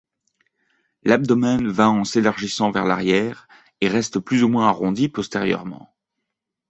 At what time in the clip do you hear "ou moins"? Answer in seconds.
4.43-4.67